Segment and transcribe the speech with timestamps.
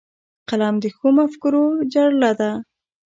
[0.49, 1.63] قلم د ښو مفکورو
[1.93, 2.51] جرړه ده